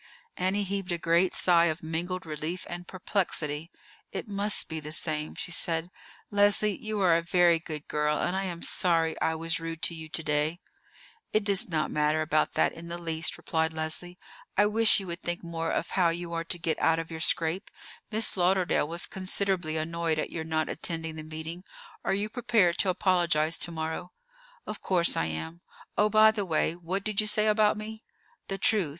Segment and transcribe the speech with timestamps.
[0.35, 3.69] Annie heaved a great sigh of mingled relief and perplexity.
[4.11, 5.91] "It must be the same," she said.
[6.31, 9.93] "Leslie, you are a very good girl, and I am sorry I was rude to
[9.93, 10.59] you to day."
[11.33, 14.17] "It does not matter about that in the least," replied Leslie.
[14.57, 17.19] "I wish you would think more of how you are to get out of your
[17.19, 17.69] scrape.
[18.09, 21.63] Miss Lauderdale was considerably annoyed at your not attending the meeting.
[22.03, 24.13] Are you prepared to apologize to morrow?"
[24.65, 25.61] "Of course I am.
[25.95, 28.03] Oh, by the way, what did you say about me?"
[28.47, 28.89] "The truth.